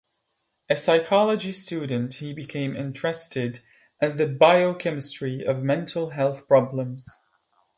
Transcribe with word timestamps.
As 0.67 0.81
a 0.81 0.83
psychology 0.83 1.51
student, 1.51 2.15
he 2.15 2.33
became 2.33 2.75
interested 2.75 3.59
in 4.01 4.17
the 4.17 4.25
biochemistry 4.25 5.45
of 5.45 5.61
mental 5.61 6.09
health 6.09 6.47
problems. 6.47 7.07